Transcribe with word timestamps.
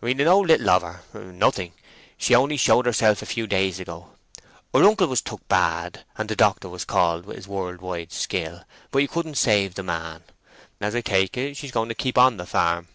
"We 0.00 0.14
d' 0.14 0.18
know 0.18 0.38
little 0.38 0.70
of 0.70 0.82
her—nothing. 0.82 1.72
She 2.16 2.36
only 2.36 2.56
showed 2.56 2.86
herself 2.86 3.20
a 3.20 3.26
few 3.26 3.48
days 3.48 3.80
ago. 3.80 4.10
Her 4.72 4.84
uncle 4.84 5.08
was 5.08 5.20
took 5.20 5.48
bad, 5.48 6.04
and 6.16 6.28
the 6.28 6.36
doctor 6.36 6.68
was 6.68 6.84
called 6.84 7.24
with 7.26 7.34
his 7.34 7.48
world 7.48 7.80
wide 7.80 8.12
skill; 8.12 8.62
but 8.92 9.02
he 9.02 9.08
couldn't 9.08 9.34
save 9.38 9.74
the 9.74 9.82
man. 9.82 10.22
As 10.80 10.94
I 10.94 11.00
take 11.00 11.36
it, 11.36 11.56
she's 11.56 11.72
going 11.72 11.88
to 11.88 11.96
keep 11.96 12.16
on 12.16 12.36
the 12.36 12.46
farm. 12.46 12.86